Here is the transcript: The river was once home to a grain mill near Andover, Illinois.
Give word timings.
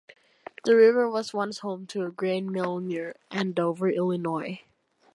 The 0.65 0.75
river 0.75 1.07
was 1.07 1.31
once 1.31 1.59
home 1.59 1.85
to 1.85 2.03
a 2.05 2.09
grain 2.11 2.51
mill 2.51 2.79
near 2.79 3.15
Andover, 3.29 3.87
Illinois. 3.87 4.61